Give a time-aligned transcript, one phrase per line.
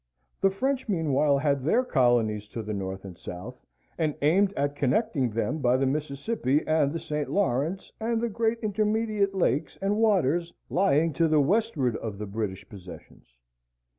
[0.41, 3.61] The French, meanwhile, had their colonies to the north and south,
[3.99, 7.29] and aimed at connecting them by the Mississippi and the St.
[7.29, 12.67] Lawrence and the great intermediate lakes and waters lying to the westward of the British
[12.67, 13.35] possessions.